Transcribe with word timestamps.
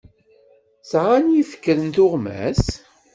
Sɛan 0.89 1.25
yifekren 1.35 1.87
tuɣmas? 1.95 2.63